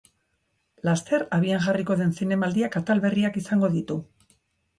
Laster 0.87 1.25
abian 1.37 1.61
jarriko 1.65 1.97
den 1.99 2.15
zinemaldiak 2.21 2.79
atal 2.81 3.03
berriak 3.05 3.39
izango 3.45 3.71
ditu. 3.77 4.01